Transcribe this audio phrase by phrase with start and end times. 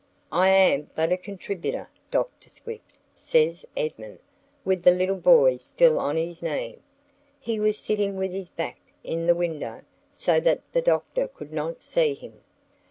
[0.31, 4.17] "I am but a contributor, Doctor Swift," says Esmond,
[4.65, 6.79] with the little boy still on his knee.
[7.39, 11.83] He was sitting with his back in the window, so that the Doctor could not
[11.83, 12.41] see him.